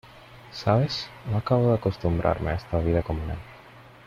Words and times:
¿sabes? 0.51 1.11
no 1.29 1.37
acabo 1.37 1.67
de 1.69 1.75
acostumbrarme 1.75 2.49
a 2.49 2.55
esta 2.55 2.79
vida 2.79 3.03
comunal. 3.03 3.37